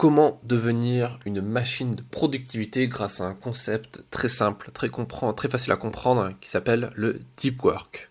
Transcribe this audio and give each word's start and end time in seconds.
Comment 0.00 0.40
devenir 0.44 1.18
une 1.26 1.42
machine 1.42 1.94
de 1.94 2.00
productivité 2.00 2.88
grâce 2.88 3.20
à 3.20 3.24
un 3.24 3.34
concept 3.34 4.02
très 4.10 4.30
simple, 4.30 4.70
très, 4.72 4.88
facile 5.50 5.72
à 5.72 5.76
comprendre, 5.76 6.32
qui 6.40 6.48
s'appelle 6.48 6.90
le 6.96 7.20
deep 7.36 7.62
work. 7.62 8.08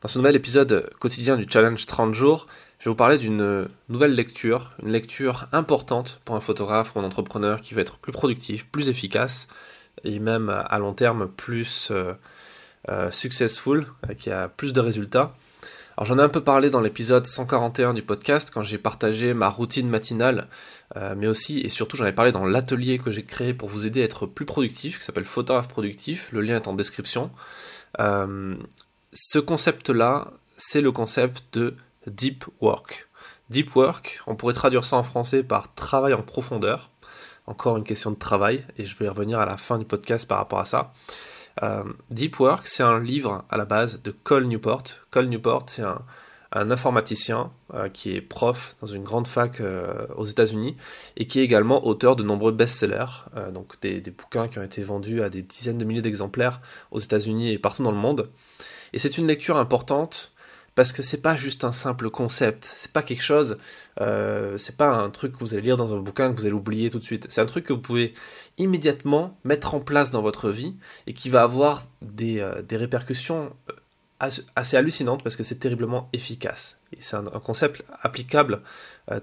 Dans 0.00 0.06
ce 0.06 0.16
nouvel 0.16 0.36
épisode 0.36 0.88
quotidien 1.00 1.36
du 1.36 1.44
challenge 1.50 1.86
30 1.86 2.14
jours, 2.14 2.46
je 2.78 2.84
vais 2.84 2.90
vous 2.92 2.94
parler 2.94 3.18
d'une 3.18 3.66
nouvelle 3.88 4.14
lecture, 4.14 4.70
une 4.80 4.92
lecture 4.92 5.48
importante 5.50 6.20
pour 6.24 6.36
un 6.36 6.40
photographe 6.40 6.94
ou 6.94 7.00
un 7.00 7.04
entrepreneur 7.04 7.60
qui 7.60 7.74
veut 7.74 7.80
être 7.80 7.98
plus 7.98 8.12
productif, 8.12 8.68
plus 8.68 8.88
efficace 8.88 9.48
et 10.04 10.20
même 10.20 10.48
à 10.50 10.78
long 10.78 10.94
terme 10.94 11.26
plus 11.26 11.88
euh, 11.90 12.12
euh, 12.90 13.10
successful, 13.10 13.86
qui 14.18 14.30
a 14.30 14.46
plus 14.46 14.72
de 14.72 14.78
résultats. 14.78 15.32
Alors 15.98 16.06
j'en 16.06 16.18
ai 16.20 16.22
un 16.22 16.28
peu 16.28 16.44
parlé 16.44 16.70
dans 16.70 16.80
l'épisode 16.80 17.26
141 17.26 17.92
du 17.92 18.02
podcast 18.02 18.52
quand 18.54 18.62
j'ai 18.62 18.78
partagé 18.78 19.34
ma 19.34 19.48
routine 19.48 19.88
matinale, 19.88 20.46
euh, 20.94 21.16
mais 21.16 21.26
aussi 21.26 21.58
et 21.58 21.68
surtout 21.68 21.96
j'en 21.96 22.06
ai 22.06 22.12
parlé 22.12 22.30
dans 22.30 22.44
l'atelier 22.44 23.00
que 23.00 23.10
j'ai 23.10 23.24
créé 23.24 23.52
pour 23.52 23.68
vous 23.68 23.84
aider 23.84 24.02
à 24.02 24.04
être 24.04 24.24
plus 24.26 24.46
productif, 24.46 25.00
qui 25.00 25.04
s'appelle 25.04 25.24
Photographe 25.24 25.66
Productif, 25.66 26.30
le 26.30 26.40
lien 26.40 26.54
est 26.54 26.68
en 26.68 26.74
description. 26.74 27.32
Euh, 27.98 28.54
ce 29.12 29.40
concept-là, 29.40 30.30
c'est 30.56 30.82
le 30.82 30.92
concept 30.92 31.42
de 31.54 31.74
deep 32.06 32.44
work. 32.60 33.08
Deep 33.50 33.74
work, 33.74 34.20
on 34.28 34.36
pourrait 34.36 34.54
traduire 34.54 34.84
ça 34.84 34.94
en 34.94 35.02
français 35.02 35.42
par 35.42 35.74
travail 35.74 36.14
en 36.14 36.22
profondeur. 36.22 36.92
Encore 37.48 37.76
une 37.76 37.82
question 37.82 38.12
de 38.12 38.16
travail, 38.16 38.64
et 38.76 38.86
je 38.86 38.96
vais 38.98 39.06
y 39.06 39.08
revenir 39.08 39.40
à 39.40 39.46
la 39.46 39.56
fin 39.56 39.78
du 39.78 39.84
podcast 39.84 40.28
par 40.28 40.38
rapport 40.38 40.60
à 40.60 40.64
ça. 40.64 40.92
Euh, 41.62 41.84
Deep 42.10 42.38
Work, 42.40 42.66
c'est 42.66 42.82
un 42.82 43.00
livre 43.00 43.44
à 43.50 43.56
la 43.56 43.64
base 43.64 44.00
de 44.02 44.10
Cole 44.10 44.44
Newport. 44.44 44.84
Cole 45.10 45.26
Newport, 45.26 45.64
c'est 45.66 45.82
un, 45.82 46.00
informaticien 46.52 47.52
euh, 47.74 47.88
qui 47.88 48.14
est 48.14 48.22
prof 48.22 48.74
dans 48.80 48.86
une 48.86 49.02
grande 49.02 49.26
fac 49.26 49.60
euh, 49.60 50.06
aux 50.16 50.24
États-Unis 50.24 50.76
et 51.16 51.26
qui 51.26 51.40
est 51.40 51.44
également 51.44 51.86
auteur 51.86 52.16
de 52.16 52.22
nombreux 52.22 52.52
best-sellers, 52.52 53.26
donc 53.52 53.78
des, 53.80 54.00
des, 54.00 54.10
bouquins 54.10 54.48
qui 54.48 54.58
ont 54.58 54.62
été 54.62 54.82
vendus 54.82 55.22
à 55.22 55.28
des 55.28 55.42
dizaines 55.42 55.76
de 55.76 55.84
milliers 55.84 56.00
d'exemplaires 56.00 56.60
aux 56.90 56.98
États-Unis 56.98 57.52
et 57.52 57.58
partout 57.58 57.82
dans 57.82 57.92
le 57.92 57.98
monde. 57.98 58.30
Et 58.94 58.98
c'est 58.98 59.18
une 59.18 59.26
lecture 59.26 59.58
importante 59.58 60.32
parce 60.78 60.92
que 60.92 61.02
c'est 61.02 61.20
pas 61.20 61.34
juste 61.34 61.64
un 61.64 61.72
simple 61.72 62.08
concept, 62.08 62.64
c'est 62.64 62.92
pas 62.92 63.02
quelque 63.02 63.24
chose, 63.24 63.58
euh, 64.00 64.56
c'est 64.58 64.76
pas 64.76 64.90
un 64.94 65.10
truc 65.10 65.32
que 65.32 65.38
vous 65.40 65.54
allez 65.54 65.64
lire 65.64 65.76
dans 65.76 65.92
un 65.92 65.98
bouquin 65.98 66.32
que 66.32 66.38
vous 66.38 66.46
allez 66.46 66.54
oublier 66.54 66.88
tout 66.88 67.00
de 67.00 67.04
suite. 67.04 67.26
C'est 67.30 67.40
un 67.40 67.46
truc 67.46 67.64
que 67.64 67.72
vous 67.72 67.80
pouvez 67.80 68.12
immédiatement 68.58 69.36
mettre 69.42 69.74
en 69.74 69.80
place 69.80 70.12
dans 70.12 70.22
votre 70.22 70.50
vie 70.50 70.76
et 71.08 71.14
qui 71.14 71.30
va 71.30 71.42
avoir 71.42 71.88
des, 72.00 72.38
euh, 72.38 72.62
répercussions 72.70 73.52
euh, 74.22 74.30
assez 74.54 74.76
hallucinantes 74.76 75.24
parce 75.24 75.34
que 75.34 75.42
c'est 75.42 75.56
terriblement 75.56 76.08
efficace. 76.12 76.80
C'est 76.96 77.16
un, 77.16 77.24
concept 77.24 77.82
applicable 78.00 78.62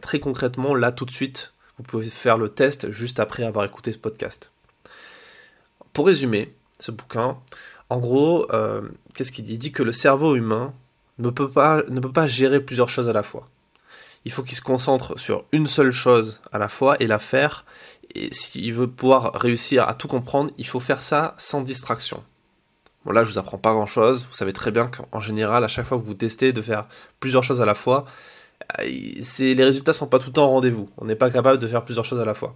très 0.01 0.19
concrètement 0.19 0.75
là 0.75 0.91
tout 0.91 1.05
de 1.05 1.11
suite. 1.11 1.53
Vous 1.77 1.83
pouvez 1.83 2.09
faire 2.09 2.37
le 2.37 2.49
test 2.49 2.91
juste 2.91 3.21
après 3.21 3.43
avoir 3.43 3.63
écouté 3.63 3.93
ce 3.93 3.97
podcast. 3.97 4.51
Pour 5.93 6.07
résumer 6.07 6.53
ce 6.79 6.91
bouquin, 6.91 7.37
en 7.89 7.99
gros, 7.99 8.45
qu'est-ce 9.15 9.31
qu'il 9.31 9.45
dit? 9.45 9.53
Il 9.53 9.59
dit 9.59 9.71
que 9.71 9.83
le 9.83 9.93
cerveau 9.93 10.35
humain 10.35 10.73
ne 11.19 11.29
peut 11.29 11.49
pas, 11.49 12.27
gérer 12.27 12.61
plusieurs 12.61 12.89
choses 12.89 13.09
à 13.09 13.13
la 13.13 13.23
fois. 13.23 13.45
Il 14.25 14.31
faut 14.31 14.43
qu'il 14.43 14.57
se 14.57 14.61
concentre 14.61 15.17
sur 15.19 15.45
une 15.51 15.67
seule 15.67 15.91
chose 15.91 16.41
à 16.51 16.57
la 16.57 16.67
fois 16.67 16.97
et 16.99 17.07
la 17.07 17.19
faire. 17.19 17.65
Et 18.15 18.33
s'il 18.33 18.73
veut 18.73 18.87
pouvoir 18.87 19.33
réussir 19.33 19.87
à 19.87 19.93
tout 19.93 20.07
comprendre, 20.07 20.51
il 20.57 20.67
faut 20.67 20.79
faire 20.79 21.01
ça 21.01 21.35
sans 21.37 21.61
distraction. 21.61 22.23
Bon 23.05 23.11
là, 23.11 23.23
je 23.23 23.29
vous 23.29 23.37
apprends 23.37 23.59
pas 23.59 23.73
grand 23.73 23.85
chose. 23.85 24.25
Vous 24.27 24.35
savez 24.35 24.53
très 24.53 24.71
bien 24.71 24.87
qu'en 24.87 25.19
général, 25.19 25.63
à 25.63 25.67
chaque 25.67 25.85
fois 25.85 25.99
que 25.99 26.03
vous 26.03 26.15
testez 26.15 26.53
de 26.53 26.61
faire 26.61 26.87
plusieurs 27.19 27.43
choses 27.43 27.61
à 27.61 27.65
la 27.65 27.75
fois, 27.75 28.05
euh, 28.79 28.85
les 28.85 29.63
résultats 29.63 29.93
sont 29.93 30.07
pas 30.07 30.17
tout 30.17 30.27
le 30.27 30.33
temps 30.33 30.47
au 30.47 30.49
rendez-vous. 30.49 30.89
On 30.97 31.05
n'est 31.05 31.15
pas 31.15 31.29
capable 31.29 31.59
de 31.59 31.67
faire 31.67 31.85
plusieurs 31.85 32.05
choses 32.05 32.19
à 32.19 32.25
la 32.25 32.33
fois. 32.33 32.55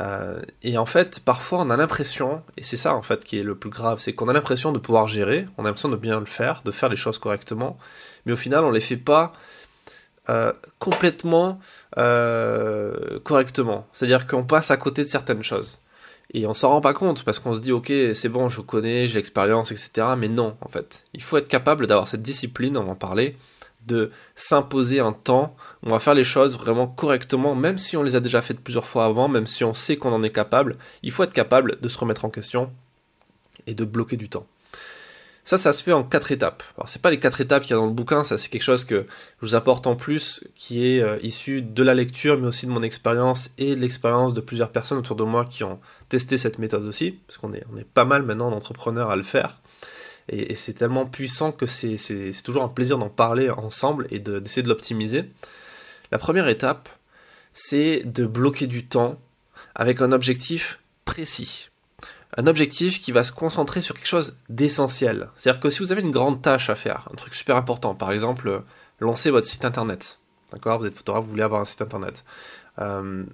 Euh, 0.00 0.40
et 0.62 0.76
en 0.76 0.86
fait, 0.86 1.20
parfois, 1.20 1.60
on 1.60 1.70
a 1.70 1.76
l'impression, 1.76 2.42
et 2.56 2.62
c'est 2.62 2.76
ça 2.76 2.94
en 2.94 3.02
fait 3.02 3.24
qui 3.24 3.38
est 3.38 3.42
le 3.42 3.54
plus 3.54 3.70
grave, 3.70 4.00
c'est 4.00 4.12
qu'on 4.12 4.28
a 4.28 4.32
l'impression 4.32 4.72
de 4.72 4.78
pouvoir 4.78 5.06
gérer, 5.06 5.46
on 5.56 5.62
a 5.62 5.68
l'impression 5.68 5.88
de 5.88 5.96
bien 5.96 6.18
le 6.18 6.26
faire, 6.26 6.62
de 6.64 6.70
faire 6.70 6.88
les 6.88 6.96
choses 6.96 7.18
correctement, 7.18 7.78
mais 8.26 8.32
au 8.32 8.36
final, 8.36 8.64
on 8.64 8.70
les 8.70 8.80
fait 8.80 8.96
pas 8.96 9.32
euh, 10.30 10.52
complètement 10.78 11.60
euh, 11.98 13.20
correctement. 13.20 13.86
C'est-à-dire 13.92 14.26
qu'on 14.26 14.44
passe 14.44 14.70
à 14.70 14.76
côté 14.76 15.04
de 15.04 15.08
certaines 15.08 15.42
choses. 15.42 15.80
Et 16.32 16.46
on 16.46 16.54
s'en 16.54 16.70
rend 16.70 16.80
pas 16.80 16.94
compte 16.94 17.24
parce 17.24 17.38
qu'on 17.38 17.52
se 17.52 17.60
dit 17.60 17.72
ok 17.72 17.92
c'est 18.14 18.30
bon 18.30 18.48
je 18.48 18.62
connais, 18.62 19.06
j'ai 19.06 19.16
l'expérience 19.16 19.70
etc. 19.70 20.08
Mais 20.16 20.28
non 20.28 20.56
en 20.62 20.68
fait. 20.68 21.04
Il 21.12 21.22
faut 21.22 21.36
être 21.36 21.48
capable 21.50 21.86
d'avoir 21.86 22.08
cette 22.08 22.22
discipline, 22.22 22.78
on 22.78 22.84
va 22.84 22.92
en 22.92 22.96
parler, 22.96 23.36
de 23.86 24.10
s'imposer 24.34 25.00
un 25.00 25.12
temps 25.12 25.56
on 25.82 25.90
va 25.90 26.00
faire 26.00 26.14
les 26.14 26.24
choses 26.24 26.56
vraiment 26.56 26.86
correctement, 26.86 27.54
même 27.54 27.78
si 27.78 27.96
on 27.96 28.02
les 28.02 28.16
a 28.16 28.20
déjà 28.20 28.40
faites 28.42 28.60
plusieurs 28.60 28.86
fois 28.86 29.04
avant, 29.04 29.28
même 29.28 29.46
si 29.46 29.64
on 29.64 29.74
sait 29.74 29.96
qu'on 29.96 30.12
en 30.12 30.22
est 30.22 30.30
capable, 30.30 30.76
il 31.02 31.10
faut 31.10 31.22
être 31.22 31.32
capable 31.32 31.78
de 31.80 31.88
se 31.88 31.98
remettre 31.98 32.24
en 32.24 32.30
question 32.30 32.72
et 33.66 33.74
de 33.74 33.84
bloquer 33.84 34.16
du 34.16 34.28
temps. 34.28 34.46
Ça, 35.46 35.58
ça 35.58 35.74
se 35.74 35.82
fait 35.82 35.92
en 35.92 36.04
quatre 36.04 36.32
étapes. 36.32 36.62
Alors, 36.78 36.88
c'est 36.88 37.02
pas 37.02 37.10
les 37.10 37.18
quatre 37.18 37.38
étapes 37.42 37.64
qu'il 37.64 37.72
y 37.72 37.74
a 37.74 37.76
dans 37.76 37.86
le 37.86 37.92
bouquin, 37.92 38.24
ça 38.24 38.38
c'est 38.38 38.48
quelque 38.48 38.62
chose 38.62 38.86
que 38.86 39.06
je 39.42 39.46
vous 39.46 39.54
apporte 39.54 39.86
en 39.86 39.94
plus, 39.94 40.42
qui 40.54 40.86
est 40.86 41.02
euh, 41.02 41.18
issu 41.22 41.60
de 41.60 41.82
la 41.82 41.92
lecture, 41.92 42.38
mais 42.38 42.46
aussi 42.46 42.64
de 42.64 42.70
mon 42.70 42.82
expérience 42.82 43.50
et 43.58 43.76
de 43.76 43.80
l'expérience 43.80 44.32
de 44.32 44.40
plusieurs 44.40 44.72
personnes 44.72 44.96
autour 44.96 45.16
de 45.16 45.24
moi 45.24 45.44
qui 45.44 45.62
ont 45.62 45.80
testé 46.08 46.38
cette 46.38 46.58
méthode 46.58 46.84
aussi, 46.84 47.18
parce 47.26 47.36
qu'on 47.36 47.52
est, 47.52 47.64
est 47.78 47.84
pas 47.84 48.06
mal 48.06 48.22
maintenant 48.22 48.50
d'entrepreneurs 48.50 49.10
à 49.10 49.16
le 49.16 49.22
faire. 49.22 49.60
Et, 50.28 50.54
c'est 50.54 50.74
tellement 50.74 51.06
puissant 51.06 51.52
que 51.52 51.66
c'est 51.66 52.32
toujours 52.44 52.62
un 52.62 52.68
plaisir 52.68 52.98
d'en 52.98 53.10
parler 53.10 53.50
ensemble 53.50 54.06
et 54.10 54.18
d'essayer 54.18 54.62
de, 54.62 54.68
l'optimiser. 54.68 55.30
La 56.12 56.18
première 56.18 56.48
étape, 56.48 56.88
c'est 57.52 58.02
de 58.04 58.26
bloquer 58.26 58.66
du 58.66 58.86
temps 58.86 59.18
avec 59.74 60.00
un 60.00 60.12
objectif 60.12 60.80
précis. 61.04 61.68
Un 62.36 62.46
objectif 62.46 63.00
qui 63.00 63.12
va 63.12 63.22
se 63.22 63.32
concentrer 63.32 63.80
sur 63.80 63.94
quelque 63.94 64.08
chose 64.08 64.36
d'essentiel. 64.48 65.30
C'est-à-dire 65.36 65.60
que 65.60 65.70
si 65.70 65.80
vous 65.80 65.92
avez 65.92 66.00
une 66.00 66.10
grande 66.10 66.42
tâche 66.42 66.68
à 66.68 66.74
faire, 66.74 67.08
un 67.12 67.14
truc 67.14 67.34
super 67.34 67.56
important, 67.56 67.94
par 67.94 68.10
exemple, 68.10 68.62
lancer 68.98 69.30
votre 69.30 69.46
site 69.46 69.64
internet. 69.64 70.18
D'accord 70.52 70.80
Vous 70.80 70.86
êtes 70.86 70.96
photographe, 70.96 71.24
vous 71.24 71.30
voulez 71.30 71.42
avoir 71.42 71.60
un 71.60 71.64
site 71.64 71.82
internet. 71.82 72.24
Euh, 72.78 73.24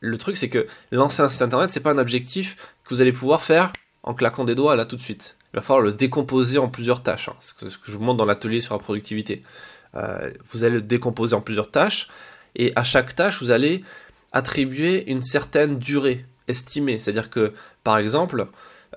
le 0.00 0.18
truc, 0.18 0.36
c'est 0.36 0.48
que 0.48 0.66
lancer 0.92 1.22
un 1.22 1.28
site 1.28 1.42
internet, 1.42 1.70
c'est 1.70 1.80
pas 1.80 1.92
un 1.92 1.98
objectif 1.98 2.56
que 2.84 2.94
vous 2.94 3.02
allez 3.02 3.12
pouvoir 3.12 3.42
faire 3.42 3.72
en 4.02 4.14
claquant 4.14 4.44
des 4.44 4.54
doigts 4.54 4.76
là 4.76 4.84
tout 4.84 4.96
de 4.96 5.00
suite. 5.00 5.37
Il 5.52 5.56
va 5.56 5.62
falloir 5.62 5.84
le 5.84 5.92
décomposer 5.92 6.58
en 6.58 6.68
plusieurs 6.68 7.02
tâches. 7.02 7.28
Hein. 7.28 7.36
C'est 7.40 7.70
ce 7.70 7.78
que 7.78 7.90
je 7.90 7.96
vous 7.96 8.04
montre 8.04 8.18
dans 8.18 8.26
l'atelier 8.26 8.60
sur 8.60 8.74
la 8.74 8.80
productivité. 8.80 9.42
Euh, 9.94 10.30
vous 10.50 10.64
allez 10.64 10.76
le 10.76 10.82
décomposer 10.82 11.34
en 11.34 11.40
plusieurs 11.40 11.70
tâches, 11.70 12.08
et 12.54 12.72
à 12.76 12.82
chaque 12.82 13.14
tâche, 13.14 13.40
vous 13.40 13.50
allez 13.50 13.82
attribuer 14.32 15.10
une 15.10 15.22
certaine 15.22 15.78
durée 15.78 16.26
estimée. 16.48 16.98
C'est-à-dire 16.98 17.30
que, 17.30 17.54
par 17.82 17.98
exemple, 17.98 18.46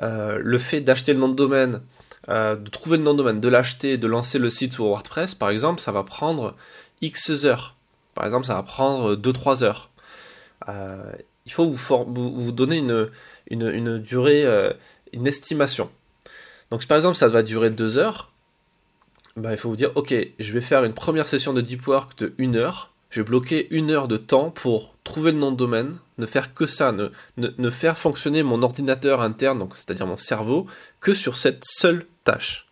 euh, 0.02 0.40
le 0.42 0.58
fait 0.58 0.82
d'acheter 0.82 1.14
le 1.14 1.20
nom 1.20 1.30
de 1.30 1.36
domaine, 1.36 1.82
euh, 2.30 2.56
de 2.56 2.70
trouver 2.70 2.98
le 2.98 3.04
nom 3.04 3.14
de 3.14 3.20
domaine, 3.20 3.40
de 3.40 3.48
l'acheter, 3.48 3.98
de 3.98 4.08
lancer 4.08 4.40
le 4.40 4.50
site 4.50 4.74
sur 4.74 4.86
WordPress, 4.86 5.36
par 5.36 5.50
exemple, 5.50 5.80
ça 5.80 5.92
va 5.92 6.04
prendre 6.04 6.56
X 7.02 7.46
heures. 7.46 7.78
Par 8.14 8.26
exemple, 8.26 8.46
ça 8.46 8.56
va 8.56 8.64
prendre 8.64 9.16
2-3 9.16 9.64
heures. 9.64 9.90
il 10.68 11.52
faut 11.52 11.72
vous, 11.72 12.52
donner 12.52 12.84
une 13.48 13.98
durée, 14.00 14.46
une 15.14 15.28
estimation. 15.28 15.90
Donc 16.72 16.86
par 16.88 16.98
exemple 16.98 17.18
ça 17.18 17.28
va 17.28 17.44
durer 17.44 17.70
deux 17.70 17.98
heures, 17.98 18.32
bah, 19.36 19.52
il 19.52 19.58
faut 19.58 19.70
vous 19.70 19.76
dire 19.76 19.92
ok, 19.96 20.14
je 20.40 20.54
vais 20.54 20.62
faire 20.62 20.84
une 20.84 20.94
première 20.94 21.28
session 21.28 21.54
de 21.54 21.62
deep 21.62 21.86
work 21.86 22.18
de 22.18 22.34
une 22.38 22.56
heure, 22.56 22.92
je 23.10 23.22
vais 23.22 23.26
bloquer 23.26 23.68
une 23.72 23.92
heure 23.92 24.08
de 24.08 24.18
temps 24.18 24.52
pour 24.52 24.96
trouver 25.04 25.32
le 25.32 25.38
nom 25.38 25.52
de 25.52 25.58
domaine, 25.58 26.00
ne 26.18 26.26
faire 26.26 26.54
que 26.54 26.66
ça, 26.66 26.94
ne, 26.94 27.70
faire 27.70 27.98
fonctionner 27.98 28.42
mon 28.42 28.64
ordinateur 28.64 29.22
interne, 29.22 29.68
c'est-à-dire 29.74 30.08
mon 30.08 30.18
cerveau, 30.18 30.66
que 31.02 31.14
sur 31.14 31.38
cette 31.38 31.66
seule 31.66 32.06
tâche. 32.24 32.68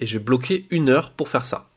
Et 0.00 0.06
je 0.06 0.18
vais 0.18 0.24
bloquer 0.24 0.66
une 0.70 0.88
heure 0.88 1.12
pour 1.12 1.28
faire 1.28 1.44
ça. 1.44 1.68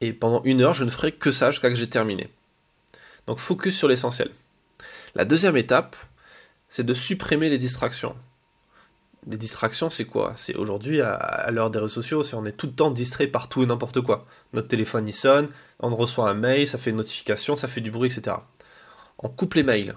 Et 0.00 0.12
pendant 0.12 0.42
une 0.44 0.62
heure, 0.62 0.74
je 0.74 0.84
ne 0.84 0.90
ferai 0.90 1.12
que 1.12 1.30
ça 1.30 1.52
jusqu'à 1.52 1.68
que 1.68 1.76
j'ai 1.76 1.88
terminé. 1.88 2.28
Donc 3.28 3.38
focus 3.38 3.76
sur 3.76 3.86
l'essentiel. 3.86 4.30
La 5.14 5.24
deuxième 5.24 5.56
étape, 5.56 5.96
c'est 6.68 6.86
de 6.86 6.94
supprimer 6.94 7.50
les 7.50 7.58
distractions 7.58 8.16
des 9.28 9.36
distractions, 9.36 9.90
c'est 9.90 10.06
quoi? 10.06 10.32
C'est 10.36 10.56
aujourd'hui, 10.56 11.02
à, 11.02 11.50
l'heure 11.50 11.70
des 11.70 11.78
réseaux 11.78 12.02
sociaux, 12.02 12.22
on 12.32 12.46
est 12.46 12.52
tout 12.52 12.66
le 12.66 12.72
temps 12.72 12.90
distrait 12.90 13.26
par 13.26 13.48
tout 13.48 13.62
et 13.62 13.66
n'importe 13.66 14.00
quoi. 14.00 14.26
Notre 14.54 14.68
téléphone 14.68 15.06
il 15.06 15.12
sonne, 15.12 15.48
on 15.80 15.94
reçoit 15.94 16.30
un 16.30 16.34
mail, 16.34 16.66
ça 16.66 16.78
fait 16.78 16.90
une 16.90 16.96
notification, 16.96 17.56
ça 17.56 17.68
fait 17.68 17.82
du 17.82 17.90
bruit, 17.90 18.10
etc. 18.10 18.36
On 19.18 19.28
coupe 19.28 19.54
les 19.54 19.62
mails. 19.62 19.94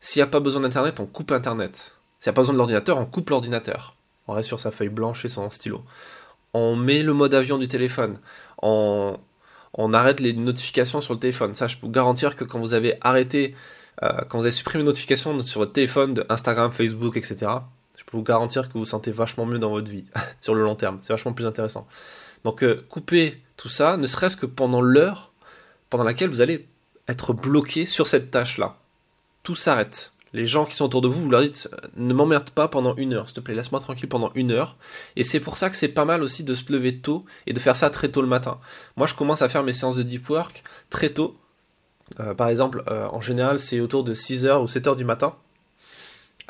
S'il 0.00 0.20
n'y 0.20 0.24
a 0.24 0.26
pas 0.26 0.40
besoin 0.40 0.60
d'internet, 0.60 0.98
on 0.98 1.06
coupe 1.06 1.30
internet. 1.30 1.96
S'il 2.18 2.30
n'y 2.30 2.34
a 2.34 2.34
pas 2.34 2.40
besoin 2.42 2.54
de 2.54 2.58
l'ordinateur, 2.58 2.98
on 2.98 3.06
coupe 3.06 3.30
l'ordinateur. 3.30 3.96
On 4.26 4.32
reste 4.32 4.48
sur 4.48 4.58
sa 4.58 4.72
feuille 4.72 4.88
blanche 4.88 5.24
et 5.24 5.28
son 5.28 5.48
stylo. 5.50 5.84
On 6.52 6.74
met 6.74 7.02
le 7.02 7.14
mode 7.14 7.34
avion 7.34 7.58
du 7.58 7.68
téléphone. 7.68 8.18
On, 8.60 9.16
arrête 9.92 10.20
les 10.20 10.32
notifications 10.32 11.00
sur 11.00 11.14
le 11.14 11.20
téléphone. 11.20 11.54
Ça, 11.54 11.68
je 11.68 11.76
peux 11.76 11.88
garantir 11.88 12.34
que 12.34 12.44
quand 12.44 12.58
vous 12.58 12.74
avez 12.74 12.96
arrêté, 13.02 13.54
euh, 14.02 14.22
quand 14.28 14.38
vous 14.38 14.44
avez 14.44 14.50
supprimé 14.50 14.82
les 14.82 14.86
notifications 14.86 15.40
sur 15.42 15.60
votre 15.60 15.72
téléphone 15.72 16.14
de 16.14 16.26
Instagram, 16.28 16.70
Facebook, 16.72 17.16
etc., 17.16 17.50
je 17.96 18.04
peux 18.04 18.16
vous 18.16 18.22
garantir 18.22 18.68
que 18.68 18.74
vous, 18.74 18.80
vous 18.80 18.84
sentez 18.84 19.10
vachement 19.10 19.46
mieux 19.46 19.58
dans 19.58 19.70
votre 19.70 19.90
vie 19.90 20.04
sur 20.40 20.54
le 20.54 20.62
long 20.62 20.74
terme. 20.74 20.98
C'est 21.02 21.12
vachement 21.12 21.32
plus 21.32 21.46
intéressant. 21.46 21.86
Donc 22.44 22.62
euh, 22.62 22.84
coupez 22.88 23.42
tout 23.56 23.68
ça, 23.68 23.96
ne 23.96 24.06
serait-ce 24.06 24.36
que 24.36 24.46
pendant 24.46 24.80
l'heure 24.80 25.32
pendant 25.94 26.04
laquelle 26.04 26.28
vous 26.28 26.40
allez 26.40 26.68
être 27.06 27.32
bloqué 27.32 27.86
sur 27.86 28.08
cette 28.08 28.32
tâche-là. 28.32 28.78
Tout 29.44 29.54
s'arrête. 29.54 30.12
Les 30.32 30.46
gens 30.46 30.64
qui 30.64 30.74
sont 30.74 30.86
autour 30.86 31.00
de 31.00 31.06
vous, 31.06 31.22
vous 31.22 31.30
leur 31.30 31.42
dites 31.42 31.68
ne 31.96 32.12
m'emmerde 32.12 32.50
pas 32.50 32.66
pendant 32.66 32.96
une 32.96 33.12
heure, 33.12 33.28
s'il 33.28 33.36
te 33.36 33.40
plaît, 33.40 33.54
laisse-moi 33.54 33.78
tranquille 33.78 34.08
pendant 34.08 34.32
une 34.34 34.50
heure. 34.50 34.76
Et 35.14 35.22
c'est 35.22 35.38
pour 35.38 35.56
ça 35.56 35.70
que 35.70 35.76
c'est 35.76 35.86
pas 35.86 36.04
mal 36.04 36.24
aussi 36.24 36.42
de 36.42 36.52
se 36.54 36.72
lever 36.72 36.98
tôt 36.98 37.24
et 37.46 37.52
de 37.52 37.60
faire 37.60 37.76
ça 37.76 37.90
très 37.90 38.08
tôt 38.08 38.22
le 38.22 38.26
matin. 38.26 38.58
Moi, 38.96 39.06
je 39.06 39.14
commence 39.14 39.42
à 39.42 39.48
faire 39.48 39.62
mes 39.62 39.72
séances 39.72 39.94
de 39.94 40.02
deep 40.02 40.28
work 40.28 40.64
très 40.90 41.10
tôt. 41.10 41.36
Euh, 42.18 42.34
par 42.34 42.48
exemple, 42.48 42.82
euh, 42.88 43.06
en 43.12 43.20
général, 43.20 43.60
c'est 43.60 43.78
autour 43.78 44.02
de 44.02 44.12
6h 44.14 44.60
ou 44.60 44.66
7h 44.66 44.96
du 44.96 45.04
matin. 45.04 45.36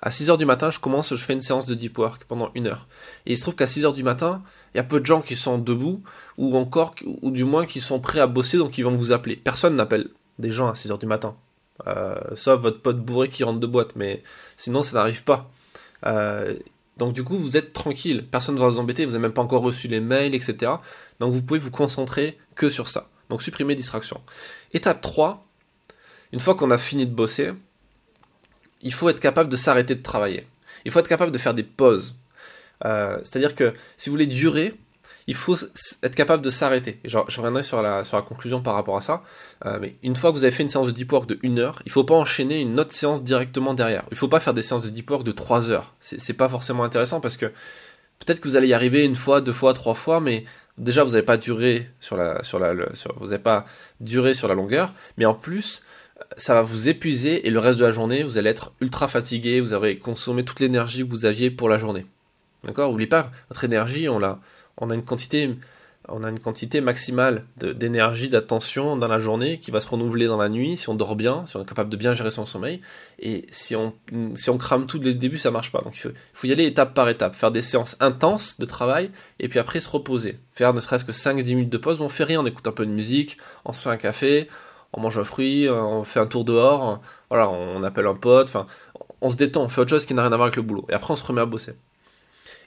À 0.05 0.11
6h 0.11 0.37
du 0.37 0.45
matin, 0.45 0.71
je 0.71 0.79
commence, 0.79 1.15
je 1.15 1.25
fais 1.25 1.33
une 1.33 1.41
séance 1.41 1.65
de 1.65 1.75
deep 1.75 1.97
work 1.97 2.25
pendant 2.25 2.51
une 2.55 2.67
heure. 2.67 2.89
Et 3.25 3.33
il 3.33 3.37
se 3.39 3.43
trouve 3.43 3.55
qu'à 3.55 3.65
6h 3.65 3.95
du 3.95 4.03
matin, 4.03 4.43
il 4.75 4.77
y 4.77 4.81
a 4.81 4.85
peu 4.85 5.01
de 5.01 5.07
gens 5.07 5.23
qui 5.23 5.35
sont 5.35 5.57
debout, 5.57 6.03
ou 6.37 6.59
encore, 6.59 6.95
ou 7.23 7.31
du 7.31 7.45
moins 7.45 7.65
qui 7.65 7.81
sont 7.81 8.01
prêts 8.01 8.21
à 8.21 8.27
bosser, 8.27 8.59
donc 8.59 8.77
ils 8.77 8.85
vont 8.85 8.95
vous 8.95 9.13
appeler. 9.13 9.35
Personne 9.35 9.77
n'appelle 9.77 10.11
des 10.39 10.53
gens 10.53 10.69
à 10.69 10.75
6h 10.75 10.99
du 10.99 11.07
matin. 11.07 11.35
Euh, 11.87 12.17
sauf 12.37 12.61
votre 12.61 12.83
pote 12.83 12.99
bourré 12.99 13.31
qui 13.31 13.45
rentre 13.45 13.61
de 13.61 13.67
boîte, 13.67 13.97
mais 13.97 14.23
sinon 14.59 14.83
ça 14.83 14.99
n'arrive 14.99 15.25
pas. 15.25 15.51
Euh, 16.05 16.55
donc 16.99 17.15
du 17.15 17.25
coup, 17.25 17.39
vous 17.39 17.57
êtes 17.57 17.73
tranquille, 17.73 18.27
personne 18.31 18.57
ne 18.57 18.61
va 18.61 18.69
vous 18.69 18.79
embêter, 18.79 19.07
vous 19.07 19.13
n'avez 19.13 19.23
même 19.23 19.33
pas 19.33 19.43
encore 19.43 19.63
reçu 19.63 19.89
les 19.89 20.01
mails, 20.01 20.35
etc. 20.35 20.71
Donc 21.19 21.33
vous 21.33 21.43
pouvez 21.43 21.59
vous 21.59 21.71
concentrer 21.71 22.37
que 22.57 22.69
sur 22.69 22.91
ça. 22.91 23.09
Donc 23.31 23.41
supprimer 23.41 23.75
distraction. 23.75 24.21
Étape 24.75 25.01
3, 25.01 25.43
une 26.33 26.41
fois 26.41 26.55
qu'on 26.55 26.71
a 26.71 26.77
fini 26.77 27.07
de 27.07 27.15
bosser, 27.15 27.53
il 28.85 28.93
faut 28.93 29.09
être 29.09 29.21
capable 29.21 29.51
de 29.51 29.57
s'arrêter 29.57 29.97
de 29.97 30.03
travailler. 30.03 30.47
Il 30.85 30.93
faut 30.93 31.01
être 31.01 31.09
capable 31.09 31.33
de 31.33 31.39
faire 31.39 31.55
des 31.55 31.63
pauses. 31.63 32.15
Euh, 32.85 33.19
c'est-à-dire 33.25 33.55
que 33.55 33.73
si 33.97 34.11
vous 34.11 34.15
voulez 34.15 34.27
durer, 34.27 34.75
il 35.27 35.35
faut 35.35 35.57
être 36.03 36.15
capable 36.15 36.43
de 36.43 36.51
s'arrêter. 36.51 37.01
Je, 37.05 37.17
reviendrai 37.17 37.63
sur 37.63 37.81
la, 37.81 38.03
conclusion 38.27 38.61
par 38.61 38.75
rapport 38.75 38.97
à 38.97 39.01
ça. 39.01 39.23
Euh, 39.65 39.79
mais 39.81 39.97
une 40.03 40.15
fois 40.15 40.31
que 40.31 40.37
vous 40.37 40.45
avez 40.45 40.53
fait 40.53 40.63
une 40.63 40.69
séance 40.69 40.87
de 40.87 40.93
deep 40.93 41.11
work 41.11 41.27
de 41.27 41.39
1 41.43 41.59
heure, 41.59 41.81
il 41.87 41.89
ne 41.89 41.93
faut 41.93 42.05
pas 42.05 42.15
enchaîner 42.15 42.61
une 42.61 42.79
autre 42.79 42.93
séance 42.93 43.25
directement 43.25 43.73
derrière. 43.73 44.05
Il 44.11 44.15
ne 44.15 44.19
faut 44.19 44.29
pas 44.29 44.41
faire 44.41 44.53
des 44.53 44.63
séances 44.63 44.85
de 44.85 44.91
deep 44.91 45.11
work 45.11 45.25
de 45.25 45.33
3 45.33 45.71
heures. 45.71 45.95
C'est 46.01 46.35
pas 46.35 46.51
forcément 46.51 46.85
intéressant 46.85 47.21
parce 47.21 47.39
que 47.39 47.47
peut-être 48.19 48.41
que 48.41 48.49
vous 48.49 48.57
allez 48.57 48.69
y 48.69 48.75
arriver 48.75 49.03
une 49.03 49.17
fois, 49.17 49.41
deux 49.41 49.55
fois, 49.55 49.73
trois 49.73 49.95
fois, 49.95 50.21
mais 50.21 50.45
déjà 50.77 51.05
vous 51.05 51.13
n'allez 51.13 51.23
pas 51.23 51.39
pas 51.39 53.65
durer 54.01 54.35
sur 54.35 54.49
la 54.49 54.55
longueur, 54.55 54.93
mais 55.17 55.25
en 55.25 55.35
plus 55.35 55.83
ça 56.37 56.55
va 56.55 56.63
vous 56.63 56.89
épuiser 56.89 57.47
et 57.47 57.51
le 57.51 57.59
reste 57.59 57.79
de 57.79 57.85
la 57.85 57.91
journée 57.91 58.23
vous 58.23 58.39
allez 58.39 58.51
être 58.51 58.73
ultra 58.81 59.09
fatigué, 59.09 59.61
vous 59.61 59.73
avez 59.73 59.99
consommé 59.99 60.45
toute 60.45 60.61
l'énergie 60.61 61.05
que 61.05 61.11
vous 61.11 61.27
aviez 61.27 61.51
pour 61.51 61.69
la 61.69 61.79
journée. 61.79 62.07
D'accord? 62.65 62.91
N'oubliez 62.91 63.09
pas, 63.09 63.31
votre 63.51 63.65
énergie, 63.65 64.09
on 64.09 64.23
a 64.23 64.39
une 64.89 65.03
quantité, 65.03 66.81
maximale 66.81 67.45
d'énergie, 67.57 68.31
d'attention 68.31 68.97
dans 68.97 69.09
la 69.09 69.19
journée 69.19 69.59
qui 69.59 69.71
va 69.71 69.81
se 69.81 69.89
renouveler 69.89 70.27
dans 70.27 70.39
la 70.39 70.49
nuit 70.49 70.77
si 70.77 70.89
on 70.89 70.95
dort 70.95 71.15
bien, 71.15 71.45
si 71.47 71.57
on 71.57 71.63
est 71.63 71.69
capable 71.69 71.91
de 71.91 71.97
bien 71.97 72.15
gérer 72.15 72.31
son 72.31 72.45
sommeil. 72.45 72.81
Et 73.19 73.47
si 73.51 73.77
on, 73.77 73.93
crame 74.59 74.87
tout 74.87 74.99
dès 74.99 75.11
le 75.11 75.15
début, 75.17 75.37
ça 75.37 75.51
marche 75.51 75.73
pas. 75.73 75.83
Donc 75.83 75.97
il 75.97 76.13
faut, 76.33 76.47
y 76.47 76.53
aller 76.53 76.65
étape 76.65 76.95
par 76.95 77.09
étape, 77.09 77.35
faire 77.35 77.51
des 77.51 77.63
séances 77.63 77.97
intenses 78.01 78.59
de 78.59 78.65
travail 78.65 79.11
et 79.41 79.49
puis 79.49 79.59
après 79.59 79.81
se 79.81 79.89
reposer. 79.91 80.39
Faire 80.53 80.73
ne 80.73 80.81
serait-ce 80.81 81.05
que 81.05 81.13
5-10 81.13 81.49
minutes 81.49 81.71
de 81.71 81.79
pause 81.79 82.01
où 82.01 82.05
on 82.05 82.09
fait 82.09 82.25
rien, 82.25 82.41
on 82.41 82.47
écoute 82.47 82.67
un 82.67 82.73
peu 82.73 82.87
de 82.87 82.91
musique, 82.91 83.37
on 83.65 83.73
se 83.73 83.83
fait 83.83 83.91
un 83.91 83.99
café, 83.99 84.49
on 84.95 85.01
mange 85.01 85.19
un 85.19 85.25
fruit, 85.25 85.69
on 85.69 86.05
fait 86.05 86.21
un 86.21 86.27
tour 86.27 86.45
dehors, 86.45 87.03
voilà, 87.29 87.51
on 87.51 87.83
appelle 87.83 88.07
un 88.07 88.15
pote, 88.15 88.51
on 89.21 89.29
se 89.29 89.37
détend, 89.37 89.65
on 89.65 89.69
fait 89.69 89.81
autre 89.81 89.91
chose 89.91 90.07
qui 90.07 90.15
n'a 90.15 90.23
rien 90.23 90.33
à 90.33 90.37
voir 90.37 90.47
avec 90.47 90.57
le 90.57 90.63
boulot. 90.63 90.87
Et 90.89 90.95
après, 90.95 91.13
on 91.13 91.17
se 91.17 91.25
remet 91.25 91.41
à 91.41 91.47
bosser. 91.47 91.75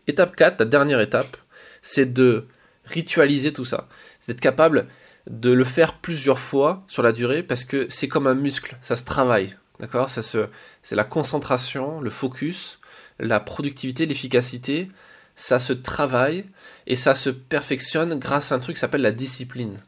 Étape 0.08 0.36
4, 0.36 0.60
la 0.60 0.66
dernière 0.66 1.00
étape, 1.00 1.38
c'est 1.82 2.12
de 2.14 2.48
ritualiser 2.86 3.54
tout 3.54 3.66
ça. 3.66 3.88
C'est 4.20 4.34
d'être 4.34 4.42
capable 4.42 4.88
de 5.30 5.52
le 5.52 5.64
faire 5.64 6.00
plusieurs 6.00 6.40
fois 6.40 6.84
sur 6.88 7.04
la 7.04 7.12
durée 7.12 7.44
parce 7.44 7.66
que 7.66 7.86
c'est 7.90 8.08
comme 8.08 8.28
un 8.28 8.36
muscle, 8.36 8.78
ça 8.82 8.96
se 8.96 9.04
travaille. 9.06 9.56
D'accord? 9.80 10.10
C'est 10.10 10.96
la 10.96 11.04
concentration, 11.04 12.02
le 12.02 12.10
focus, 12.10 12.80
la 13.20 13.40
productivité, 13.40 14.06
l'efficacité, 14.06 14.90
ça 15.36 15.60
se 15.60 15.74
travaille 15.74 16.46
et 16.88 16.96
ça 16.96 17.14
se 17.14 17.30
perfectionne 17.30 18.18
grâce 18.18 18.52
à 18.52 18.56
un 18.56 18.60
truc 18.60 18.76
qui 18.76 18.80
s'appelle 18.80 19.02
la 19.02 19.12
discipline. 19.12 19.80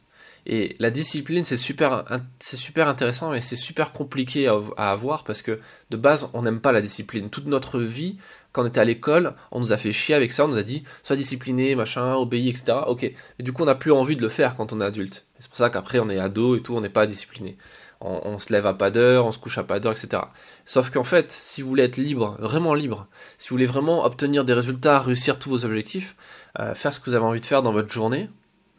Et 0.46 0.74
la 0.78 0.90
discipline, 0.90 1.44
c'est 1.44 1.56
super, 1.56 2.04
c'est 2.38 2.56
super 2.56 2.88
intéressant 2.88 3.34
et 3.34 3.40
c'est 3.40 3.56
super 3.56 3.92
compliqué 3.92 4.48
à, 4.48 4.90
avoir 4.90 5.24
parce 5.24 5.42
que 5.42 5.60
de 5.90 5.96
base, 5.96 6.28
on 6.32 6.42
n'aime 6.42 6.60
pas 6.60 6.72
la 6.72 6.80
discipline. 6.80 7.30
Toute 7.30 7.46
notre 7.46 7.80
vie, 7.80 8.16
quand 8.52 8.62
on 8.62 8.66
était 8.66 8.80
à 8.80 8.84
l'école, 8.84 9.34
on 9.50 9.60
nous 9.60 9.72
a 9.72 9.76
fait 9.76 9.92
chier 9.92 10.14
avec 10.14 10.32
ça, 10.32 10.44
on 10.44 10.48
nous 10.48 10.56
a 10.56 10.62
dit 10.62 10.82
sois 11.02 11.16
discipliné, 11.16 11.74
machin, 11.74 12.14
obéis, 12.14 12.48
etc. 12.48 12.78
Ok. 12.86 13.04
Et 13.04 13.14
du 13.40 13.52
coup, 13.52 13.62
on 13.62 13.66
n'a 13.66 13.74
plus 13.74 13.92
envie 13.92 14.16
de 14.16 14.22
le 14.22 14.28
faire 14.28 14.56
quand 14.56 14.72
on 14.72 14.80
est 14.80 14.84
adulte. 14.84 15.26
C'est 15.38 15.48
pour 15.48 15.58
ça 15.58 15.70
qu'après, 15.70 15.98
on 15.98 16.08
est 16.08 16.18
ado 16.18 16.56
et 16.56 16.60
tout, 16.60 16.74
on 16.74 16.80
n'est 16.80 16.88
pas 16.88 17.06
discipliné. 17.06 17.56
On, 18.02 18.38
se 18.38 18.50
lève 18.50 18.64
à 18.64 18.72
pas 18.72 18.90
d'heure, 18.90 19.26
on 19.26 19.32
se 19.32 19.38
couche 19.38 19.58
à 19.58 19.62
pas 19.62 19.78
d'heure, 19.78 19.92
etc. 19.92 20.22
Sauf 20.64 20.88
qu'en 20.88 21.04
fait, 21.04 21.30
si 21.30 21.60
vous 21.60 21.68
voulez 21.68 21.82
être 21.82 21.98
libre, 21.98 22.34
vraiment 22.38 22.72
libre, 22.72 23.06
si 23.36 23.50
vous 23.50 23.56
voulez 23.56 23.66
vraiment 23.66 24.06
obtenir 24.06 24.46
des 24.46 24.54
résultats, 24.54 25.00
réussir 25.00 25.38
tous 25.38 25.50
vos 25.50 25.64
objectifs, 25.66 26.16
euh, 26.58 26.74
faire 26.74 26.94
ce 26.94 27.00
que 27.00 27.10
vous 27.10 27.14
avez 27.14 27.26
envie 27.26 27.42
de 27.42 27.46
faire 27.46 27.62
dans 27.62 27.72
votre 27.72 27.92
journée, 27.92 28.30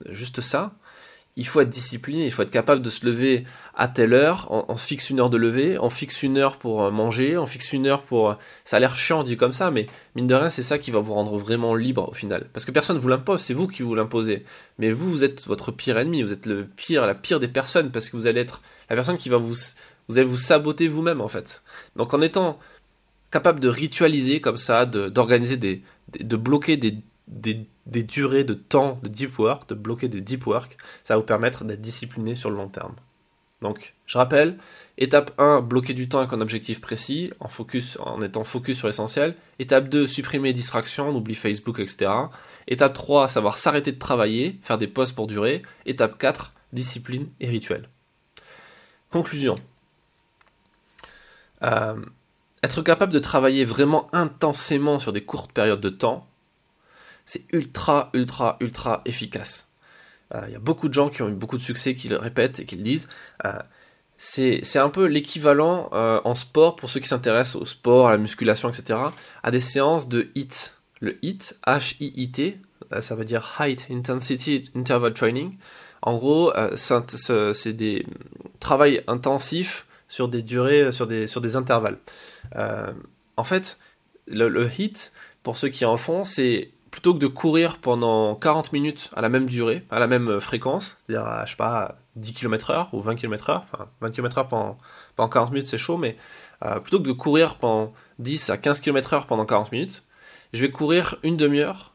juste 0.10 0.42
ça, 0.42 0.74
il 1.38 1.48
faut 1.48 1.62
être 1.62 1.70
discipliné, 1.70 2.26
il 2.26 2.32
faut 2.32 2.42
être 2.42 2.52
capable 2.52 2.82
de 2.82 2.90
se 2.90 3.06
lever 3.06 3.46
à 3.74 3.88
telle 3.88 4.14
heure, 4.14 4.48
on, 4.50 4.76
fixe 4.76 5.10
une 5.10 5.20
heure 5.20 5.30
de 5.30 5.38
lever, 5.38 5.78
on 5.80 5.90
fixe 5.90 6.24
une 6.24 6.38
heure 6.38 6.58
pour 6.58 6.84
euh, 6.84 6.92
manger, 6.92 7.38
on 7.38 7.46
fixe 7.46 7.72
une 7.74 7.88
heure 7.88 8.04
pour... 8.04 8.32
Euh, 8.32 8.36
ça 8.66 8.78
a 8.78 8.80
l'air 8.80 8.96
chiant 8.98 9.24
dit 9.24 9.38
comme 9.38 9.54
ça, 9.54 9.72
mais 9.72 9.88
mine 10.16 10.28
de 10.28 10.36
rien, 10.36 10.50
c'est 10.50 10.64
ça 10.64 10.78
qui 10.78 10.92
va 10.92 11.00
vous 11.00 11.14
rendre 11.14 11.38
vraiment 11.38 11.74
libre 11.76 12.10
au 12.10 12.14
final. 12.14 12.48
Parce 12.52 12.66
que 12.66 12.72
personne 12.72 12.98
ne 12.98 13.02
vous 13.02 13.08
l'impose, 13.08 13.40
c'est 13.40 13.54
vous 13.54 13.68
qui 13.68 13.82
vous 13.82 13.96
l'imposez. 13.96 14.44
Mais 14.78 14.92
vous, 14.92 15.10
vous 15.10 15.24
êtes 15.24 15.48
votre 15.48 15.72
pire 15.72 15.98
ennemi, 15.98 16.22
vous 16.22 16.34
êtes 16.34 16.46
le 16.46 16.66
pire, 16.66 17.08
la 17.08 17.16
pire 17.16 17.40
des 17.40 17.48
personnes, 17.48 17.92
parce 17.92 18.10
que 18.10 18.18
vous 18.18 18.28
allez 18.28 18.42
être 18.42 18.62
la 18.90 18.96
personne 18.96 19.18
qui 19.18 19.30
va 19.30 19.38
vous... 19.38 19.56
Vous 20.10 20.18
allez 20.18 20.28
vous 20.28 20.38
saboter 20.38 20.90
vous-même 20.90 21.22
en 21.22 21.30
fait. 21.30 21.62
Donc 21.96 22.14
en 22.14 22.22
étant 22.22 22.60
capable 23.30 23.62
de 23.62 23.70
ritualiser 23.70 24.42
comme 24.42 24.58
ça, 24.58 24.86
d'organiser 24.86 25.56
des, 25.56 25.84
de 26.20 26.36
bloquer 26.36 26.76
des 26.76 26.98
des, 27.32 27.66
durées 27.86 28.44
de 28.44 28.54
temps 28.54 29.00
de 29.04 29.10
deep 29.10 29.38
work, 29.40 29.70
de 29.70 29.76
bloquer 29.76 30.08
des 30.08 30.22
deep 30.22 30.46
work, 30.48 30.78
ça 31.04 31.16
va 31.16 31.20
vous 31.20 31.26
permettre 31.26 31.64
d'être 31.64 31.82
discipliné 31.82 32.36
sur 32.36 32.50
le 32.50 32.56
long 32.56 32.70
terme. 32.70 32.96
Donc, 33.62 33.94
je 34.08 34.18
rappelle, 34.18 34.58
étape 34.98 35.32
1, 35.38 35.62
bloquer 35.62 35.94
du 35.94 36.10
temps 36.10 36.20
avec 36.20 36.34
un 36.34 36.42
objectif 36.42 36.82
précis, 36.82 37.32
en, 37.40 37.48
focus, 37.48 37.98
en 38.00 38.22
étant 38.22 38.44
focus 38.44 38.80
sur 38.80 38.88
l'essentiel. 38.88 39.36
Étape 39.60 39.88
2, 39.88 40.08
supprimer 40.08 40.50
les 40.50 40.54
distractions, 40.54 41.10
on 41.10 41.16
oublie 41.16 41.36
Facebook, 41.36 41.80
etc. 41.80 42.12
Étape 42.68 42.94
3, 42.94 43.28
savoir 43.28 43.58
s'arrêter 43.58 43.92
de 43.92 44.00
travailler, 44.00 44.60
faire 44.64 44.80
des 44.80 44.88
pauses 44.88 45.12
pour 45.12 45.28
durer. 45.28 45.62
Étape 45.86 46.18
4, 46.18 46.54
discipline 46.74 47.28
et 47.40 47.50
rituel. 47.50 47.88
Conclusion. 49.12 49.56
Euh, 51.64 52.04
être 52.64 52.82
capable 52.82 53.14
de 53.14 53.20
travailler 53.20 53.66
vraiment 53.66 54.08
intensément 54.12 54.98
sur 54.98 55.14
des 55.14 55.22
courtes 55.22 55.52
périodes 55.52 55.82
de 55.82 55.90
temps, 55.90 56.28
c'est 57.26 57.44
ultra, 57.54 58.10
ultra, 58.14 58.58
ultra 58.60 59.02
efficace. 59.06 59.72
Euh, 60.36 60.42
il 60.48 60.54
y 60.54 60.56
a 60.56 60.60
beaucoup 60.60 60.88
de 60.88 60.94
gens 60.94 61.10
qui 61.10 61.22
ont 61.22 61.30
eu 61.30 61.34
beaucoup 61.34 61.58
de 61.58 61.62
succès 61.62 61.96
qui 61.96 62.10
le 62.10 62.18
répètent 62.18 62.60
et 62.60 62.66
qui 62.66 62.76
le 62.76 62.84
disent. 62.84 63.08
Euh, 63.46 63.54
c'est 64.18 64.78
un 64.78 64.90
peu 64.90 65.06
l'équivalent 65.06 65.90
euh, 65.94 66.22
en 66.24 66.36
sport, 66.36 66.76
pour 66.76 66.90
ceux 66.90 67.00
qui 67.00 67.08
s'intéressent 67.08 67.60
au 67.60 67.66
sport, 67.66 68.08
à 68.08 68.12
la 68.12 68.20
musculation, 68.20 68.70
etc., 68.70 69.00
à 69.42 69.52
des 69.52 69.60
séances 69.60 70.08
de 70.08 70.30
HIIT. 70.36 70.74
Le 71.00 71.18
HIIT, 71.24 71.56
H-I-I-T, 71.66 72.60
ça 73.00 73.16
veut 73.16 73.26
dire 73.26 73.56
Height 73.60 73.88
Intensity 73.90 74.70
Interval 74.76 75.16
Training. 75.16 75.58
En 76.04 76.16
gros, 76.16 76.54
c'est 76.76 77.74
des 77.74 78.06
travail 78.60 79.04
intensifs 79.08 79.88
sur 80.08 80.28
des 80.28 80.44
durées, 80.44 80.92
sur 80.92 81.08
des, 81.08 81.26
sur 81.26 81.42
des 81.42 81.56
intervalles. 81.56 81.98
en 82.56 83.44
fait, 83.44 83.80
le, 84.28 84.50
le 84.50 84.70
pour 85.42 85.58
ceux 85.58 85.70
qui 85.70 85.84
en 85.84 85.98
font, 85.98 86.26
c'est 86.26 86.70
plutôt 86.92 87.14
que 87.14 87.20
de 87.20 87.28
courir 87.28 87.78
pendant 87.78 88.36
40 88.36 88.74
minutes 88.74 89.10
à 89.16 89.22
la 89.22 89.30
même 89.30 89.48
durée, 89.48 89.84
à 89.90 90.00
la 90.00 90.08
même 90.08 90.40
fréquence, 90.40 90.98
c'est-à-dire 91.08 91.28
à, 91.28 91.46
je 91.46 91.52
sais 91.52 91.58
pas, 91.58 91.96
10 92.18 92.34
km 92.34 92.72
heure 92.72 92.90
ou 92.94 93.02
20 93.02 93.16
km 93.16 93.50
heure, 93.50 93.66
enfin 93.72 93.88
20 94.02 94.12
km 94.12 94.40
heure 94.40 94.48
pendant, 94.48 94.78
40 95.30 95.52
minutes 95.52 95.68
c'est 95.68 95.78
chaud, 95.78 95.98
mais 95.98 96.18
euh, 96.66 96.80
plutôt 96.80 97.00
que 97.00 97.08
de 97.08 97.12
courir 97.14 97.56
pendant 97.56 97.94
10 98.20 98.50
à 98.50 98.58
15 98.58 98.82
km 98.82 99.14
heure 99.14 99.26
pendant 99.26 99.46
40 99.46 99.72
minutes, 99.72 100.04
je 100.54 100.62
vais 100.62 100.72
courir 100.72 101.16
une 101.24 101.38
demi-heure, 101.38 101.94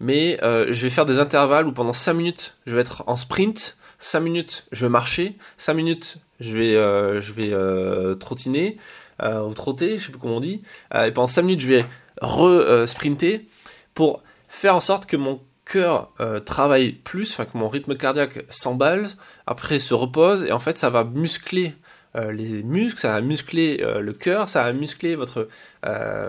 mais 0.00 0.38
euh, 0.42 0.66
je 0.70 0.82
vais 0.82 0.90
faire 0.90 1.04
des 1.04 1.20
intervalles 1.20 1.66
où 1.66 1.72
pendant 1.72 1.92
5 1.92 2.14
minutes 2.14 2.56
je 2.66 2.74
vais 2.74 2.80
être 2.80 3.04
en 3.06 3.16
sprint, 3.16 3.76
5 3.98 4.20
minutes 4.20 4.66
je 4.72 4.86
vais 4.86 4.90
marcher, 4.90 5.36
5 5.58 5.74
minutes 5.74 6.16
je 6.40 6.56
vais, 6.56 6.74
euh, 6.74 7.20
je 7.20 7.32
vais 7.32 8.18
trottiner, 8.18 8.78
ou 9.22 9.52
trotter, 9.52 9.98
je 9.98 10.06
sais 10.06 10.12
plus 10.12 10.20
comment 10.20 10.36
on 10.36 10.40
dit, 10.40 10.62
et 10.94 11.10
pendant 11.10 11.26
5 11.26 11.42
minutes 11.42 11.60
je 11.60 11.66
vais 11.66 11.84
re-sprinter 12.22 13.46
pour 13.92 14.22
faire 14.48 14.74
en 14.74 14.80
sorte 14.80 15.06
que 15.06 15.16
mon 15.16 15.40
cœur 15.68 16.10
euh, 16.20 16.40
travaille 16.40 16.92
plus, 16.92 17.30
enfin 17.32 17.44
que 17.44 17.56
mon 17.56 17.68
rythme 17.68 17.94
cardiaque 17.94 18.44
s'emballe, 18.48 19.06
après 19.46 19.78
se 19.78 19.94
repose, 19.94 20.42
et 20.44 20.52
en 20.52 20.60
fait 20.60 20.78
ça 20.78 20.90
va 20.90 21.04
muscler 21.04 21.74
euh, 22.16 22.32
les 22.32 22.62
muscles, 22.62 22.98
ça 22.98 23.12
va 23.12 23.20
muscler 23.20 23.80
euh, 23.82 24.00
le 24.00 24.14
cœur, 24.14 24.48
ça 24.48 24.62
va 24.62 24.72
muscler 24.72 25.14
votre, 25.14 25.48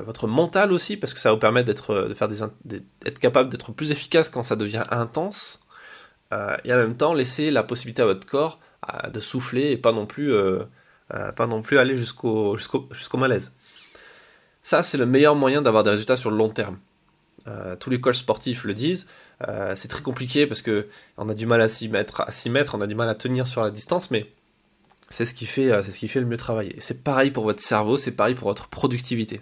votre 0.05 0.27
mental 0.27 0.71
aussi, 0.71 0.97
parce 0.97 1.13
que 1.13 1.19
ça 1.19 1.29
va 1.29 1.33
vous 1.33 1.39
permettre 1.39 1.67
d'être, 1.67 2.09
de 2.09 2.13
faire 2.13 2.29
capable 3.21 3.49
d'être 3.49 3.71
plus 3.71 3.91
efficace 3.91 4.29
quand 4.29 4.43
ça 4.43 4.55
devient 4.55 4.83
intense, 4.91 5.61
et 6.31 6.73
en 6.73 6.77
même 6.77 6.95
temps 6.95 7.13
laisser 7.13 7.49
la 7.49 7.63
possibilité 7.63 8.03
à 8.03 8.05
votre 8.05 8.27
corps 8.27 8.59
de 9.11 9.19
souffler 9.19 9.71
et 9.71 9.77
pas 9.77 9.93
non 9.93 10.05
plus, 10.05 10.31
pas 11.09 11.47
non 11.47 11.63
plus 11.63 11.79
aller 11.79 11.97
jusqu'au 11.97 12.55
jusqu'au 12.55 13.17
malaise. 13.17 13.55
Ça, 14.61 14.83
c'est 14.83 14.99
le 14.99 15.07
meilleur 15.07 15.35
moyen 15.35 15.63
d'avoir 15.63 15.81
des 15.81 15.89
résultats 15.89 16.15
sur 16.15 16.29
le 16.29 16.37
long 16.37 16.49
terme. 16.49 16.77
Tous 17.79 17.89
les 17.89 17.99
coachs 17.99 18.15
sportifs 18.15 18.63
le 18.63 18.73
disent. 18.73 19.07
c'est 19.75 19.87
très 19.87 20.01
compliqué 20.01 20.47
parce 20.47 20.61
que 20.61 20.87
on 21.17 21.29
a 21.29 21.33
du 21.33 21.45
mal 21.45 21.61
à 21.61 21.69
s'y 21.69 21.89
mettre, 21.89 22.21
à 22.21 22.31
s'y 22.31 22.49
mettre, 22.49 22.75
on 22.75 22.81
a 22.81 22.87
du 22.87 22.95
mal 22.95 23.09
à 23.09 23.15
tenir 23.15 23.47
sur 23.47 23.61
la 23.61 23.71
distance, 23.71 24.11
mais 24.11 24.29
c'est 25.09 25.25
ce 25.25 25.33
qui 25.33 25.45
fait, 25.45 25.81
fait 25.83 26.19
le 26.19 26.25
mieux 26.25 26.37
travailler. 26.37 26.75
C'est 26.79 27.03
pareil 27.03 27.31
pour 27.31 27.43
votre 27.43 27.61
cerveau, 27.61 27.97
c'est 27.97 28.11
pareil 28.11 28.35
pour 28.35 28.47
votre 28.47 28.67
productivité. 28.67 29.41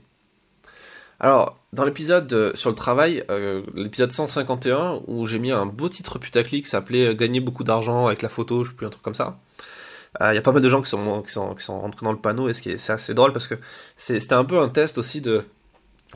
Alors, 1.19 1.57
dans 1.73 1.83
l'épisode 1.83 2.31
euh, 2.31 2.51
sur 2.53 2.69
le 2.69 2.75
travail, 2.75 3.23
euh, 3.31 3.63
l'épisode 3.73 4.11
151, 4.11 5.01
où 5.07 5.25
j'ai 5.25 5.39
mis 5.39 5.51
un 5.51 5.65
beau 5.65 5.89
titre 5.89 6.19
putaclic 6.19 6.67
s'appelait 6.67 7.07
euh, 7.07 7.15
Gagner 7.15 7.39
beaucoup 7.39 7.63
d'argent 7.63 8.05
avec 8.05 8.21
la 8.21 8.29
photo, 8.29 8.63
je 8.63 8.69
sais 8.69 8.75
plus, 8.75 8.85
un 8.85 8.91
truc 8.91 9.03
comme 9.03 9.15
ça. 9.15 9.39
Il 10.19 10.33
y 10.33 10.37
a 10.37 10.41
pas 10.41 10.51
mal 10.51 10.63
de 10.63 10.69
gens 10.69 10.81
qui 10.81 10.89
sont, 10.89 11.21
qui 11.21 11.27
qui 11.27 11.63
sont 11.63 11.79
rentrés 11.79 12.03
dans 12.03 12.11
le 12.11 12.17
panneau, 12.17 12.49
et 12.49 12.53
c'est 12.53 12.89
assez 12.89 13.13
drôle 13.13 13.33
parce 13.33 13.47
que 13.47 13.53
c'était 13.97 14.33
un 14.33 14.45
peu 14.45 14.57
un 14.57 14.69
test 14.69 14.97
aussi 14.97 15.21
de 15.21 15.43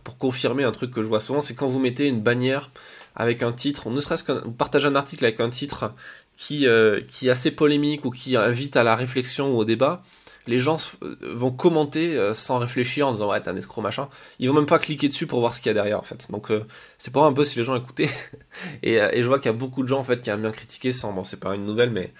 pour 0.03 0.17
confirmer 0.17 0.63
un 0.63 0.71
truc 0.71 0.91
que 0.91 1.01
je 1.01 1.07
vois 1.07 1.19
souvent, 1.19 1.41
c'est 1.41 1.53
quand 1.53 1.67
vous 1.67 1.79
mettez 1.79 2.07
une 2.07 2.21
bannière 2.21 2.71
avec 3.15 3.43
un 3.43 3.51
titre, 3.51 3.89
ne 3.89 3.99
serait-ce 3.99 4.23
que 4.23 4.31
vous 4.31 4.51
partagez 4.51 4.87
un 4.87 4.95
article 4.95 5.25
avec 5.25 5.39
un 5.39 5.49
titre 5.49 5.93
qui, 6.37 6.65
qui 7.09 7.27
est 7.27 7.29
assez 7.29 7.51
polémique 7.51 8.05
ou 8.05 8.09
qui 8.09 8.37
invite 8.37 8.77
à 8.77 8.83
la 8.83 8.95
réflexion 8.95 9.53
ou 9.53 9.57
au 9.57 9.65
débat, 9.65 10.01
les 10.47 10.59
gens 10.59 10.77
euh, 11.03 11.15
vont 11.21 11.51
commenter 11.51 12.17
euh, 12.17 12.33
sans 12.33 12.57
réfléchir 12.57 13.07
en 13.07 13.11
disant 13.13 13.29
ouais 13.29 13.41
t'es 13.41 13.49
un 13.49 13.55
escroc 13.55 13.81
machin. 13.81 14.09
Ils 14.39 14.49
vont 14.49 14.55
même 14.55 14.65
pas 14.65 14.79
cliquer 14.79 15.07
dessus 15.07 15.27
pour 15.27 15.39
voir 15.39 15.53
ce 15.53 15.61
qu'il 15.61 15.69
y 15.69 15.71
a 15.71 15.73
derrière 15.73 15.99
en 15.99 16.03
fait. 16.03 16.31
Donc 16.31 16.51
euh, 16.51 16.65
c'est 16.97 17.11
pour 17.11 17.25
un 17.25 17.33
peu 17.33 17.45
si 17.45 17.57
les 17.57 17.63
gens 17.63 17.75
écoutaient. 17.75 18.09
et, 18.83 19.21
je 19.21 19.27
vois 19.27 19.39
qu'il 19.39 19.47
y 19.47 19.53
a 19.53 19.57
beaucoup 19.57 19.83
de 19.83 19.87
gens 19.87 19.99
en 19.99 20.03
fait 20.03 20.21
qui 20.21 20.29
aiment 20.29 20.41
bien 20.41 20.51
critiquer 20.51 20.91
sans 20.91 21.13
bon 21.13 21.23
c'est 21.23 21.39
pas 21.39 21.55
une 21.55 21.65
nouvelle 21.65 21.91
mais 21.91 22.13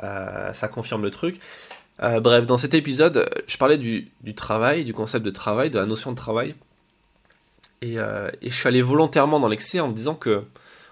ça 0.00 0.66
confirme 0.66 1.02
le 1.02 1.12
truc. 1.12 1.38
bref, 2.00 2.44
dans 2.44 2.56
cet 2.56 2.74
épisode, 2.74 3.30
je 3.46 3.56
parlais 3.56 3.78
du, 3.78 4.10
travail, 4.34 4.84
du 4.84 4.92
concept 4.92 5.24
de 5.24 5.30
travail, 5.30 5.70
de 5.70 5.78
la 5.78 5.86
notion 5.86 6.10
de 6.10 6.16
travail. 6.16 6.56
Et, 7.82 7.96
je 7.96 8.48
suis 8.48 8.68
allé 8.68 8.80
volontairement 8.80 9.40
dans 9.40 9.48
l'excès 9.48 9.80
en 9.80 9.88
me 9.88 9.92
disant 9.92 10.14
que, 10.14 10.44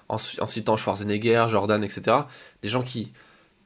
en 0.09 0.19
citant 0.19 0.77
Schwarzenegger, 0.77 1.47
Jordan, 1.49 1.83
etc., 1.83 2.17
des 2.63 2.69
gens 2.69 2.83
qui, 2.83 3.13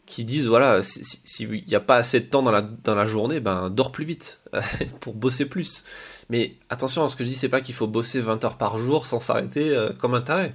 qui 0.07 0.25
disent 0.25 0.47
voilà, 0.47 0.83
s'il 0.83 1.65
n'y 1.67 1.75
a 1.75 1.81
pas 1.81 1.97
assez 1.97 2.21
de 2.21 2.27
temps 2.27 2.43
dans 2.43 2.51
la, 2.51 2.63
dans 2.63 2.95
la 2.95 3.05
journée, 3.05 3.41
ben 3.41 3.71
dors 3.71 3.93
plus 3.93 4.05
vite 4.05 4.41
pour 5.01 5.15
bosser 5.15 5.47
plus. 5.47 5.85
Mais 6.31 6.57
attention, 6.71 7.09
ce 7.09 7.17
que 7.17 7.25
je 7.25 7.29
dis, 7.29 7.35
c'est 7.35 7.49
pas 7.49 7.61
qu'il 7.61 7.75
faut 7.75 7.87
bosser 7.87 8.21
20 8.21 8.45
heures 8.45 8.59
par 8.59 8.79
jour 8.79 9.07
sans 9.07 9.21
s'arrêter 9.21 9.75
euh, 9.75 9.91
comme 9.91 10.15
un 10.15 10.21
taré. 10.21 10.55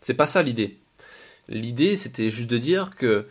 C'est 0.00 0.14
pas 0.14 0.26
ça 0.26 0.42
l'idée. 0.42 0.78
L'idée, 1.48 1.96
c'était 1.96 2.30
juste 2.30 2.50
de 2.50 2.58
dire 2.58 2.90
que 2.90 3.26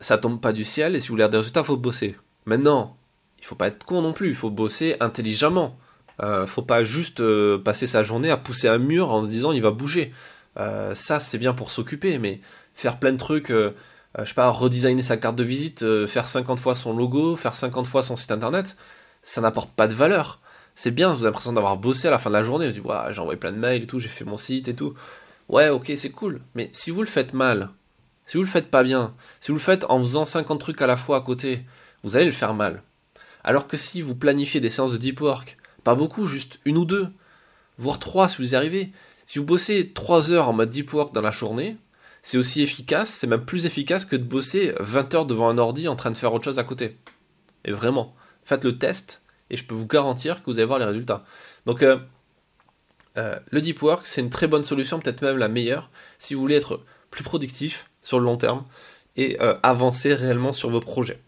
ça 0.00 0.18
tombe 0.18 0.40
pas 0.40 0.52
du 0.52 0.64
ciel 0.64 0.96
et 0.96 1.00
si 1.00 1.08
vous 1.08 1.14
voulez 1.14 1.28
des 1.28 1.36
résultats, 1.36 1.64
faut 1.64 1.76
bosser. 1.76 2.16
Maintenant, 2.44 2.96
il 3.38 3.44
faut 3.44 3.54
pas 3.54 3.68
être 3.68 3.84
con 3.84 4.02
non 4.02 4.12
plus, 4.12 4.28
il 4.28 4.34
faut 4.34 4.50
bosser 4.50 4.96
intelligemment. 5.00 5.78
Euh, 6.22 6.46
faut 6.46 6.62
pas 6.62 6.82
juste 6.82 7.20
euh, 7.20 7.58
passer 7.58 7.86
sa 7.86 8.02
journée 8.02 8.30
à 8.30 8.36
pousser 8.36 8.68
un 8.68 8.78
mur 8.78 9.10
en 9.10 9.22
se 9.22 9.28
disant 9.28 9.52
il 9.52 9.62
va 9.62 9.70
bouger. 9.70 10.12
Euh, 10.58 10.94
ça, 10.94 11.20
c'est 11.20 11.38
bien 11.38 11.52
pour 11.52 11.70
s'occuper, 11.70 12.18
mais 12.18 12.40
faire 12.74 12.98
plein 12.98 13.12
de 13.12 13.18
trucs 13.18 13.52
je 14.18 14.24
sais 14.24 14.34
pas, 14.34 14.48
redesigner 14.48 15.02
sa 15.02 15.18
carte 15.18 15.36
de 15.36 15.44
visite, 15.44 15.84
faire 16.06 16.26
50 16.26 16.58
fois 16.58 16.74
son 16.74 16.96
logo, 16.96 17.36
faire 17.36 17.54
50 17.54 17.86
fois 17.86 18.02
son 18.02 18.16
site 18.16 18.32
internet, 18.32 18.78
ça 19.22 19.42
n'apporte 19.42 19.74
pas 19.74 19.88
de 19.88 19.94
valeur. 19.94 20.40
C'est 20.74 20.90
bien, 20.90 21.08
vous 21.08 21.16
avez 21.16 21.24
l'impression 21.26 21.52
d'avoir 21.52 21.76
bossé 21.76 22.08
à 22.08 22.10
la 22.10 22.18
fin 22.18 22.30
de 22.30 22.34
la 22.34 22.42
journée, 22.42 22.66
vous 22.66 22.72
dites, 22.72 22.82
j'ai 23.10 23.20
envoyé 23.20 23.38
plein 23.38 23.52
de 23.52 23.58
mails 23.58 23.82
et 23.82 23.86
tout, 23.86 23.98
j'ai 23.98 24.08
fait 24.08 24.24
mon 24.24 24.38
site 24.38 24.68
et 24.68 24.74
tout. 24.74 24.94
Ouais, 25.50 25.68
ok, 25.68 25.92
c'est 25.96 26.10
cool. 26.10 26.40
Mais 26.54 26.70
si 26.72 26.90
vous 26.90 27.02
le 27.02 27.06
faites 27.06 27.34
mal, 27.34 27.70
si 28.24 28.38
vous 28.38 28.42
le 28.42 28.48
faites 28.48 28.70
pas 28.70 28.82
bien, 28.82 29.14
si 29.40 29.52
vous 29.52 29.58
le 29.58 29.62
faites 29.62 29.84
en 29.88 29.98
faisant 29.98 30.24
50 30.24 30.60
trucs 30.60 30.80
à 30.80 30.86
la 30.86 30.96
fois 30.96 31.18
à 31.18 31.20
côté, 31.20 31.64
vous 32.02 32.16
allez 32.16 32.26
le 32.26 32.32
faire 32.32 32.54
mal. 32.54 32.82
Alors 33.44 33.66
que 33.66 33.76
si 33.76 34.00
vous 34.00 34.14
planifiez 34.14 34.60
des 34.60 34.70
séances 34.70 34.92
de 34.92 34.96
deep 34.96 35.20
work, 35.20 35.56
pas 35.86 35.94
beaucoup, 35.94 36.26
juste 36.26 36.58
une 36.64 36.78
ou 36.78 36.84
deux, 36.84 37.06
voire 37.78 38.00
trois 38.00 38.28
si 38.28 38.38
vous 38.42 38.54
y 38.54 38.56
arrivez, 38.56 38.90
si 39.24 39.38
vous 39.38 39.44
bossez 39.44 39.92
3 39.92 40.32
heures 40.32 40.48
en 40.48 40.52
mode 40.52 40.68
deep 40.68 40.92
work 40.92 41.14
dans 41.14 41.20
la 41.20 41.30
journée, 41.30 41.76
c'est 42.22 42.38
aussi 42.38 42.60
efficace, 42.60 43.08
c'est 43.08 43.28
même 43.28 43.44
plus 43.44 43.66
efficace 43.66 44.04
que 44.04 44.16
de 44.16 44.24
bosser 44.24 44.74
20 44.80 45.14
heures 45.14 45.26
devant 45.26 45.48
un 45.48 45.58
ordi 45.58 45.86
en 45.86 45.94
train 45.94 46.10
de 46.10 46.16
faire 46.16 46.32
autre 46.32 46.44
chose 46.44 46.58
à 46.58 46.64
côté. 46.64 46.96
Et 47.64 47.70
vraiment, 47.70 48.16
faites 48.42 48.64
le 48.64 48.78
test 48.78 49.22
et 49.48 49.56
je 49.56 49.64
peux 49.64 49.76
vous 49.76 49.86
garantir 49.86 50.42
que 50.42 50.50
vous 50.50 50.58
allez 50.58 50.66
voir 50.66 50.80
les 50.80 50.86
résultats. 50.86 51.24
Donc, 51.66 51.84
euh, 51.84 51.98
euh, 53.16 53.38
le 53.52 53.60
deep 53.60 53.80
work, 53.80 54.08
c'est 54.08 54.22
une 54.22 54.30
très 54.30 54.48
bonne 54.48 54.64
solution, 54.64 54.98
peut-être 54.98 55.22
même 55.22 55.38
la 55.38 55.46
meilleure, 55.46 55.88
si 56.18 56.34
vous 56.34 56.40
voulez 56.40 56.56
être 56.56 56.80
plus 57.12 57.22
productif 57.22 57.90
sur 58.02 58.18
le 58.18 58.24
long 58.24 58.38
terme 58.38 58.64
et 59.14 59.40
euh, 59.40 59.54
avancer 59.62 60.14
réellement 60.14 60.52
sur 60.52 60.68
vos 60.68 60.80
projets. 60.80 61.20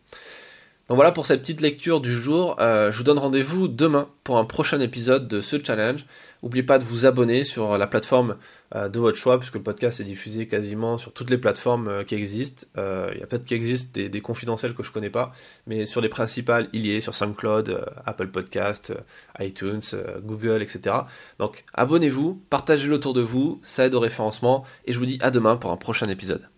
Donc 0.89 0.97
voilà 0.97 1.13
pour 1.13 1.27
cette 1.27 1.41
petite 1.41 1.61
lecture 1.61 2.01
du 2.01 2.13
jour. 2.13 2.57
je 2.59 2.97
vous 2.97 3.05
donne 3.05 3.19
rendez-vous 3.19 3.69
demain 3.69 4.09
pour 4.25 4.39
un 4.39 4.45
prochain 4.45 4.81
épisode 4.81 5.29
de 5.29 5.41
ce 5.41 5.63
challenge. 5.63 6.07
N'oubliez 6.43 6.63
pas 6.63 6.79
de 6.79 6.85
vous 6.85 7.05
abonner 7.05 7.45
sur 7.45 7.77
la 7.77 7.87
plateforme 7.87 8.37
euh, 8.75 8.89
de 8.89 8.99
votre 8.99 9.17
choix, 9.17 9.39
puisque 9.39 9.55
le 9.55 9.63
podcast 9.63 10.01
est 10.01 10.05
diffusé 10.05 10.47
quasiment 10.47 10.99
sur 10.99 11.13
toutes 11.13 11.31
les 11.31 11.39
plateformes 11.39 11.89
euh, 11.89 12.05
qui 12.05 12.15
existent. 12.15 12.67
Euh, 12.77 13.11
il 13.15 13.21
y 13.21 13.23
a 13.23 13.27
peut-être 13.27 13.45
qu'il 13.45 13.57
existe 13.57 13.95
des, 13.95 14.21
confidentiels 14.21 14.75
que 14.75 14.83
je 14.83 14.93
connais 14.93 15.11
pas, 15.11 15.33
mais 15.67 15.87
sur 15.87 16.01
les 16.01 16.09
principales, 16.09 16.69
il 16.73 16.87
y 16.87 16.93
est 16.93 17.01
sur 17.01 17.15
SoundCloud, 17.15 17.85
Apple 18.05 18.29
Podcast, 18.29 18.93
iTunes, 19.41 19.81
Google, 20.23 20.63
etc. 20.63 20.97
Donc 21.39 21.65
abonnez-vous, 21.75 22.43
partagez-le 22.51 22.95
autour 22.95 23.15
de 23.15 23.23
vous, 23.23 23.59
ça 23.63 23.87
aide 23.87 23.95
au 23.95 24.01
référencement, 24.01 24.65
et 24.85 24.93
je 24.93 24.99
vous 24.99 25.07
dis 25.07 25.19
à 25.23 25.31
demain 25.31 25.57
pour 25.57 25.71
un 25.71 25.77
prochain 25.77 26.09
épisode. 26.09 26.49